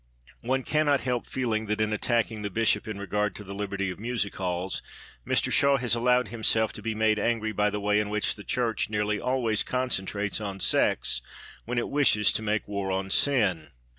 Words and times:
One 0.41 0.63
cannot 0.63 1.01
help 1.01 1.27
feeling 1.27 1.67
that, 1.67 1.79
in 1.79 1.93
attacking 1.93 2.41
the 2.41 2.49
Bishop 2.49 2.87
in 2.87 2.97
regard 2.97 3.35
to 3.35 3.43
the 3.43 3.53
liberty 3.53 3.91
of 3.91 3.99
music 3.99 4.35
halls, 4.37 4.81
Mr 5.27 5.51
Shaw 5.51 5.77
has 5.77 5.93
allowed 5.93 6.29
himself 6.29 6.73
to 6.73 6.81
be 6.81 6.95
made 6.95 7.19
angry 7.19 7.51
by 7.51 7.69
the 7.69 7.79
way 7.79 7.99
in 7.99 8.09
which 8.09 8.33
the 8.33 8.43
Church 8.43 8.89
nearly 8.89 9.19
always 9.21 9.61
concentrates 9.61 10.41
on 10.41 10.59
sex 10.59 11.21
when 11.65 11.77
it 11.77 11.89
wishes 11.91 12.31
to 12.31 12.41
make 12.41 12.67
war 12.67 12.91
on 12.91 13.11
sin. 13.11 13.69